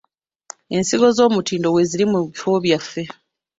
Ensigo 0.75 1.05
ez'omutindo 1.11 1.67
weeziri 1.73 2.05
mu 2.11 2.19
bifo 2.27 2.51
byaffe. 2.63 3.03